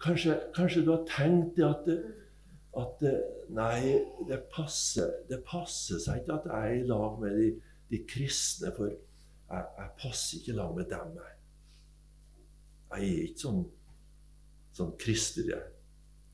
[0.03, 1.89] Kanskje, kanskje du har tenkt det at,
[2.83, 3.05] at
[3.55, 3.81] Nei,
[4.29, 7.49] det passer, det passer seg ikke at jeg er i lag med de,
[7.93, 8.73] de kristne.
[8.77, 11.17] for jeg, jeg passer ikke i lag med dem.
[11.17, 11.35] Jeg,
[12.91, 13.65] jeg er ikke sånn,
[14.77, 15.63] sånn kristelig.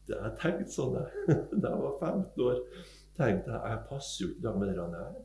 [0.09, 1.39] Jeg har tenkt sånn jeg.
[1.63, 2.61] Da jeg var 15 år,
[3.15, 5.23] tenkte jeg jeg passer jo ikke lag med dere her.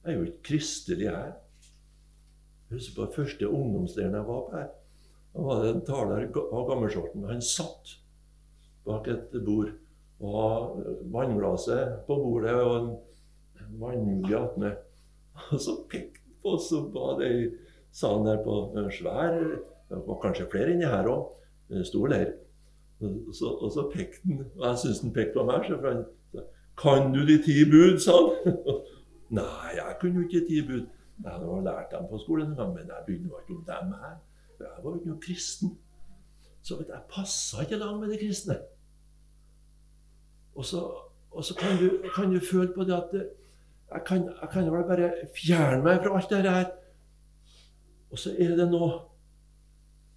[0.00, 1.32] Jeg er jo ikke kristelig, jeg.
[2.70, 4.66] Jeg husker på første ungdomsdelen jeg var på her.
[5.34, 7.24] Da var det en taler av gammelsorten.
[7.26, 7.96] Han satt
[8.86, 9.72] bak et bord
[10.20, 12.76] og hadde vannglasset på bordet og
[13.58, 14.76] en vannmugge attmed.
[15.50, 16.52] Og så pekte han på.
[16.54, 17.50] og så var det i
[17.92, 18.54] salen der på
[18.94, 19.34] svær
[19.90, 21.26] Det var kanskje flere inni her òg.
[21.90, 22.32] Stor leir.
[23.02, 25.66] Og så, og så pekte han, og jeg syns han pekte på meg.
[25.66, 26.46] Så han sa
[26.78, 28.54] 'Kan du de ti bud?' sa han.
[29.40, 30.86] Nei, jeg kunne jo ikke ti bud.
[31.24, 34.16] Jeg hadde lært dem på skolen, men jeg begynte ikke om dem her.
[34.60, 35.78] Jeg var ikke noe kristen.
[36.62, 38.56] Så jeg passa ikke lag med de kristne.
[40.54, 40.80] Og så,
[41.30, 43.14] og så kan, du, kan, du, føle på det at
[43.94, 46.66] jeg kan, jeg kan vel bare fjerne meg fra alt dette her.
[48.10, 48.90] Og så er det noe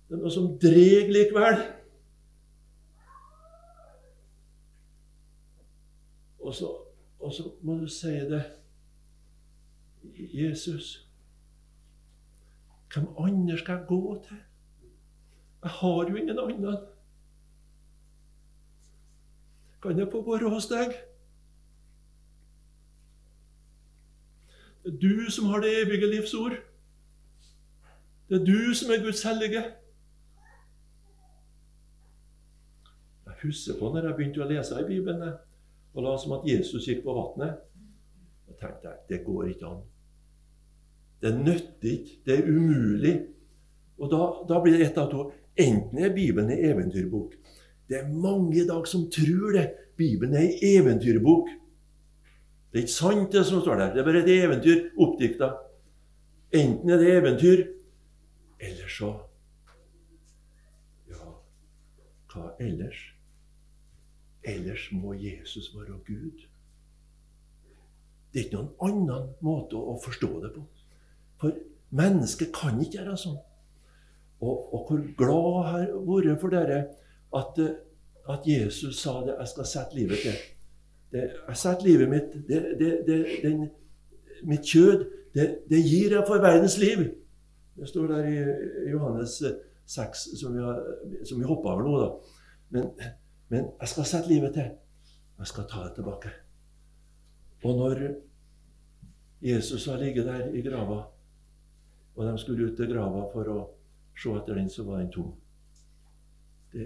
[0.10, 1.62] Det er noe som dreg likevel.
[6.44, 6.68] Og så,
[7.20, 8.42] og så må du si det
[10.34, 11.10] Jesus,
[12.94, 14.38] hvem andre skal jeg gå til?
[15.64, 16.78] Jeg har jo ingen annen.
[19.82, 20.94] Kan jeg få være hos deg?
[24.84, 26.56] Det er du som har det evige livs ord.
[28.30, 29.64] Det er du som er Guds hellige.
[33.26, 35.24] Jeg husker på når jeg begynte å lese i Bibelen
[35.94, 37.64] og la som at Jesus gikk på vannet.
[38.48, 39.84] Da tenkte jeg det går ikke an.
[41.24, 42.18] Det nytter ikke.
[42.26, 43.14] Det er umulig.
[43.98, 45.30] Og da, da blir det ett av to.
[45.56, 47.38] Enten er Bibelen en eventyrbok.
[47.88, 49.68] Det er mange i dag som tror det.
[49.98, 51.52] Bibelen er en eventyrbok.
[52.72, 53.94] Det er ikke sant, det som står der.
[53.94, 55.52] Det er bare et eventyr oppdikta.
[56.54, 57.64] Enten er det eventyr,
[58.60, 59.12] eller så
[61.10, 61.30] Ja,
[62.34, 63.00] hva ellers?
[64.44, 66.44] Ellers må Jesus være Gud.
[68.34, 70.66] Det er ikke noen annen måte å forstå det på.
[71.44, 71.52] For
[72.00, 73.40] mennesket kan ikke gjøre sånn.
[74.44, 76.80] Og, og hvor glad jeg har vært for dere
[77.36, 77.60] at,
[78.32, 80.42] at Jesus sa det 'Jeg skal sette livet til'
[81.14, 83.70] det, Jeg setter livet mitt det, det, den,
[84.44, 87.06] Mitt kjød, det, gir jeg for verdens liv.
[87.80, 89.38] Det står der i Johannes
[89.86, 90.82] 6, som vi, har,
[91.38, 91.94] vi hoppa over nå.
[92.02, 92.10] da.
[92.70, 92.90] Men,
[93.50, 94.68] men, jeg skal sette livet til.
[95.40, 96.34] Jeg skal ta det tilbake.
[97.64, 98.04] Og når
[99.42, 101.04] Jesus har ligget der i grava,
[102.16, 103.58] og de skulle ut til grava for å
[104.20, 105.34] se etter den, så var den tom.
[106.74, 106.86] Det,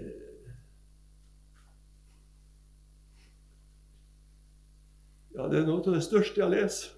[5.38, 6.94] Ja, det er noe av det største jeg leser.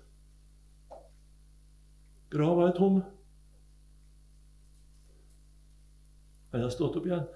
[2.32, 3.02] Grava er tom.
[6.54, 7.26] Han har stått opp igjen.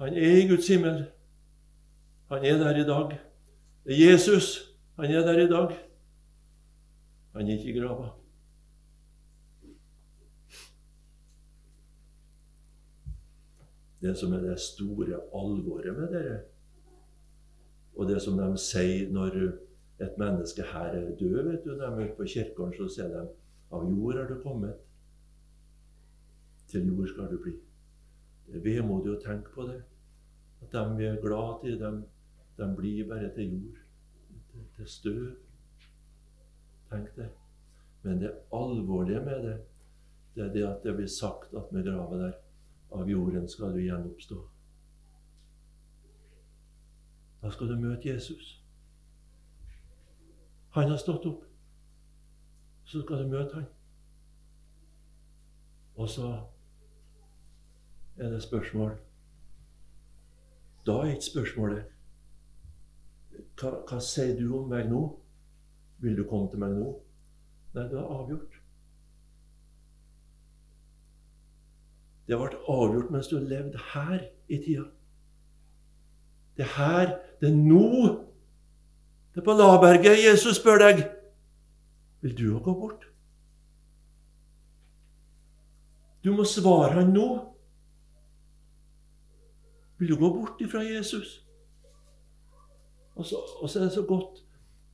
[0.00, 1.02] Han er i Guds himmel.
[2.32, 3.12] Han er der i dag.
[3.84, 4.48] Det er Jesus.
[4.96, 5.76] Han er der i dag.
[7.34, 8.08] Han er ikke i grava.
[14.00, 16.38] Det som er det store alvoret med dere.
[17.96, 19.36] Og det som de sier når
[20.00, 23.08] et menneske her er død vet du, Når de er ute på kirkegården, så sier
[23.12, 23.26] de
[23.70, 24.78] av jord er du kommet.
[26.70, 27.52] Til jord skal du bli.
[28.46, 29.82] Det er vemodig å tenke på det.
[30.62, 31.90] At de er glad til, de,
[32.58, 33.78] de blir bare til jord.
[34.50, 35.22] Til, til støv.
[36.90, 37.28] Tenk det.
[38.02, 39.56] Men det alvorlige med det,
[40.34, 42.38] det er det at det blir sagt at med grava der
[42.90, 44.38] av jorden skal du gjenoppstå.
[47.42, 48.56] Da skal du møte Jesus.
[50.70, 51.44] Han har stått opp.
[52.84, 53.68] Så skal du møte han.
[55.94, 56.28] Og så
[58.16, 58.90] er det spørsmål
[60.86, 61.84] Da er ikke spørsmålet
[63.60, 65.00] hva, hva sier du om meg nå?
[66.00, 66.94] Vil du komme til meg nå?
[67.74, 68.59] Nei, det er avgjort.
[72.30, 74.84] Det ble avgjort mens du har levd her i tida.
[76.56, 77.86] Det er her, det er nå.
[79.34, 81.02] Det er på Laberget Jesus spør deg
[82.20, 83.06] vil du òg gå bort.
[86.24, 87.28] Du må svare han nå.
[89.98, 91.40] Vil du gå bort ifra Jesus?
[93.14, 94.44] Og så, og så er det så godt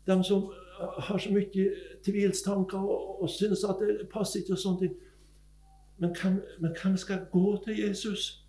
[0.06, 1.66] De som har så mye
[2.04, 4.92] tvilstanker og, og syns at det passer ikke og sånne ting.
[5.98, 6.16] Men
[6.82, 8.46] hvem, skal gå til Jesus?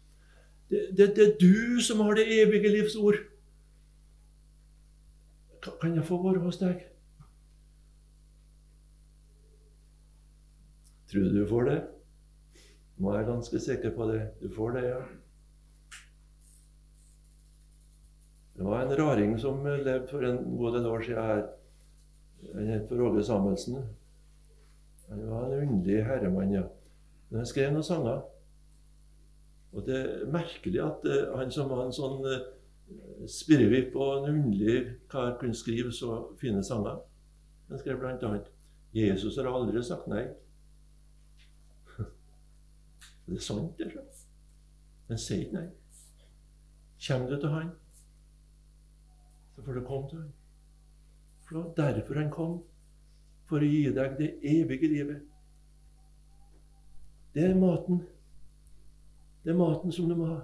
[0.70, 3.16] Det, det, det, er du som har det evige livs ord.
[5.82, 6.84] Kan jeg få være hos deg?
[11.08, 11.78] Tror du du får det?
[12.98, 14.22] Nå er jeg ganske sikker på det.
[14.42, 15.00] Du får det, ja.
[18.58, 21.44] Det var en raring som levde for en god del år siden her.
[22.56, 23.78] Han het for Åge Samuelsen.
[25.10, 26.64] Han var en underlig herremann, ja.
[27.30, 28.22] Men han skrev noen sanger.
[29.76, 32.46] Og det er merkelig at uh, han som var en sånn uh,
[33.30, 34.78] spirrevipp og en underlig
[35.12, 37.02] kar, kunne skrive så fine sanger.
[37.68, 38.38] Han skrev bl.a.:
[38.96, 40.24] Jesus har aldri sagt nei.
[43.28, 43.92] det er sant, det.
[45.08, 45.68] Men sier ikke nei.
[47.08, 47.70] Kommer du til Han,
[49.56, 50.34] så får du komme til Han.
[51.46, 52.58] For det var derfor Han kom.
[53.48, 55.37] For å gi deg det evige livet.
[57.38, 58.00] Det er maten.
[59.44, 60.40] Det er maten som du må ha.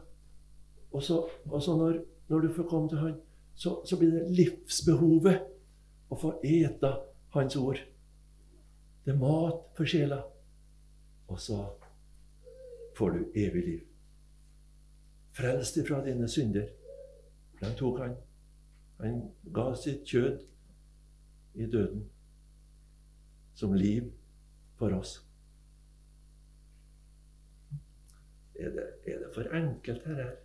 [0.94, 1.16] Og så,
[1.50, 3.16] når, når, du får komme til Han,
[3.56, 5.40] så, så, blir det livsbehovet
[6.14, 6.92] å få ete
[7.34, 7.82] Hans ord.
[9.02, 10.22] Det er mat for sjela.
[11.34, 11.64] Og så
[12.94, 13.82] får du evig liv.
[15.34, 16.70] Frelst ifra dine synder.
[17.58, 18.16] For den tok han.
[19.02, 19.20] Han
[19.50, 20.46] ga sitt kjød
[21.58, 22.06] i døden
[23.58, 24.14] som liv
[24.78, 25.24] for oss.
[28.56, 30.16] Er det, er det for enkelt her?
[30.16, 30.36] her?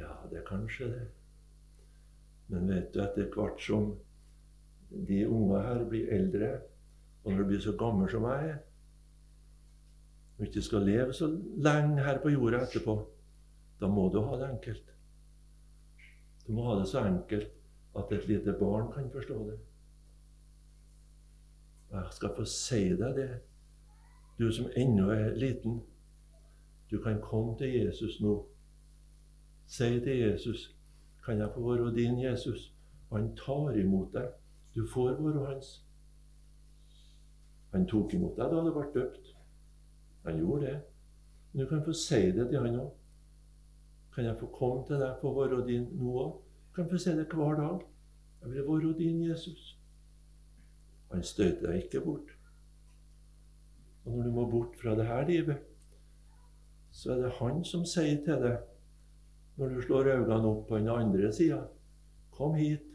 [0.00, 1.06] Ja, det er kanskje det.
[2.50, 3.92] Men vet du, etter hvert som
[4.90, 6.50] de unge her blir eldre,
[7.24, 8.58] og når du blir så gammel som jeg er
[10.40, 11.26] og ikke skal leve så
[11.60, 12.94] lenge her på jorda etterpå,
[13.80, 14.94] da må du ha det enkelt.
[16.46, 17.50] Du må ha det så enkelt
[18.00, 19.58] at et lite barn kan forstå det.
[21.92, 23.28] Jeg skal få si deg det,
[24.38, 25.82] du som ennå er liten.
[26.90, 28.46] Du kan komme til Jesus nå.
[29.66, 30.76] Si til Jesus,
[31.24, 32.74] 'Kan jeg få være din Jesus?'
[33.10, 34.28] Og han tar imot deg.
[34.74, 35.84] Du får være hans.
[37.72, 39.34] Han tok imot deg da du ble døpt.
[40.24, 40.80] Han gjorde det.
[41.52, 42.90] Men du kan få si det til han òg.
[44.14, 46.36] Kan jeg få komme til deg, få være din nå òg?
[46.74, 47.80] Kan få si det hver dag.
[48.42, 49.78] Jeg vil være din Jesus.
[51.10, 52.30] Han støter deg ikke bort.
[54.04, 55.56] Og når du må bort fra det her livet,
[56.92, 58.58] så er det han som sier til deg,
[59.60, 61.64] når du slår øynene opp på den andre sida
[62.30, 62.86] Kom hit,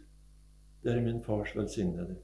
[0.83, 2.15] der min fars velsignede.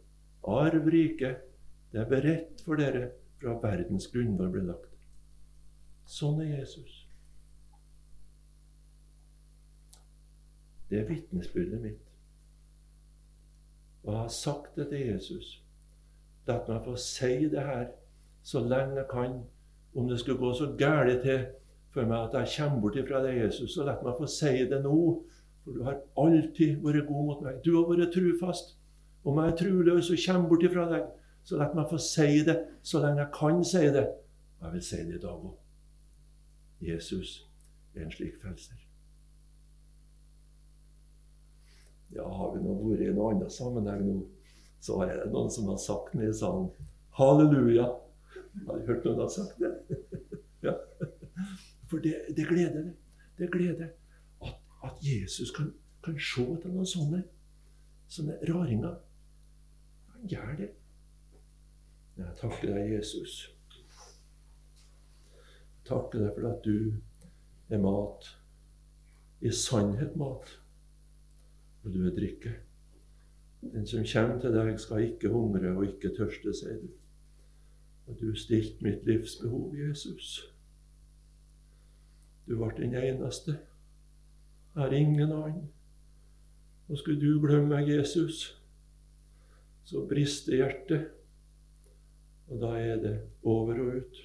[0.43, 1.43] Arv riket,
[1.91, 3.11] det er beredt for dere
[3.41, 4.95] fra verdens grunnvoll ble lagt.
[6.09, 6.95] Sånn er Jesus.
[10.89, 12.07] Det er vitnesbyrdet mitt.
[14.03, 15.53] Og jeg har sagt det til Jesus.
[16.47, 17.91] La meg få si det her
[18.43, 19.41] så lenge jeg kan.
[19.95, 21.45] Om det skulle gå så galt til
[21.91, 24.81] for meg at jeg kommer bort ifra deg, Jesus, så la meg få si det
[24.83, 24.97] nå.
[25.61, 27.59] For du har alltid vært god mot meg.
[27.65, 28.77] Du har vært trufast.
[29.21, 31.09] Om jeg er truløs og kommer bort ifra deg,
[31.45, 34.07] så la meg få si det så lenge jeg kan si det.
[34.57, 35.57] Og jeg vil si det i dag òg.
[36.81, 37.35] Jesus
[37.93, 38.79] er en slik frelser.
[42.11, 44.15] Ja, har vi nå vært i noen annen sammenheng nå,
[44.81, 46.71] så er det noen som har sagt det i salen
[47.19, 47.85] Halleluja.
[48.65, 50.20] Har du hørt noen har sagt det?
[51.91, 52.93] For det, det gleder det.
[53.37, 53.89] Det gleder
[54.41, 55.73] at, at Jesus kan,
[56.03, 57.23] kan se til noen sånne,
[58.07, 58.95] sånne raringer.
[60.13, 60.69] Han gjør det.
[62.21, 63.35] Jeg takker deg, Jesus.
[65.81, 68.31] Jeg takker deg for at du er mat.
[69.41, 70.55] I sannhet mat.
[71.83, 72.53] Og du er drikke.
[73.61, 76.89] Den som kommer til deg, skal ikke hungre og ikke tørste, sier du.
[78.07, 80.50] Og du stilte mitt livs behov, Jesus.
[82.47, 83.57] Du ble den eneste.
[84.73, 85.69] Jeg har ingen annen.
[86.89, 88.43] Og skulle du glemme meg, Jesus,
[89.87, 91.11] så brister hjertet.
[92.51, 93.13] Og da er det
[93.47, 94.21] over og ut.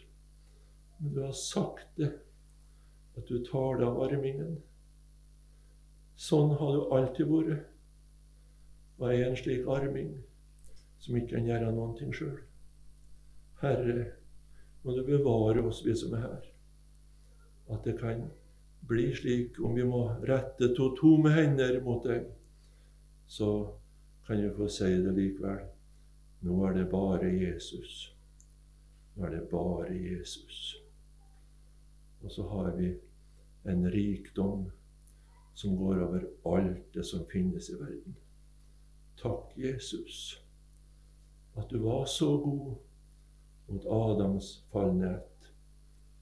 [0.98, 2.10] Men du har sagt det,
[3.16, 4.56] at du tar deg av armingen.
[6.16, 7.68] Sånn har du alltid vært.
[8.96, 10.12] Og jeg er en slik arming
[11.04, 12.38] som ikke kan gjøre noen ting sjøl.
[13.60, 14.12] Herre,
[14.82, 16.55] må du bevare oss, vi som er her.
[17.68, 18.28] At det kan
[18.86, 22.28] bli slik, om vi må rette to tomme hender mot deg,
[23.26, 23.50] så
[24.26, 25.64] kan vi få si det likevel.
[26.46, 28.12] Nå er det bare Jesus.
[29.14, 30.76] Nå er det bare Jesus.
[32.22, 32.92] Og så har vi
[33.66, 34.70] en rikdom
[35.54, 38.16] som går over alt det som finnes i verden.
[39.16, 40.42] Takk, Jesus,
[41.56, 42.74] at du var så god
[43.66, 45.16] mot Adams falne.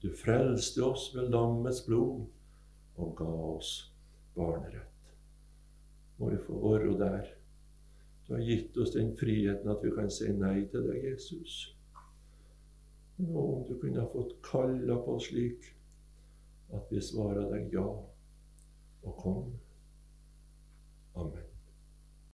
[0.05, 2.27] Du frelste oss ved lammets blod
[3.01, 3.69] og ga oss
[4.35, 5.07] barnerett.
[6.19, 7.31] Må vi få være der.
[8.27, 11.55] Du har gitt oss den friheten at vi kan si nei til deg, Jesus.
[13.17, 15.71] Nå om du kunne ha fått kalla på oss slik
[16.77, 19.51] at vi svarer deg ja og kom.
[21.17, 21.54] Amen.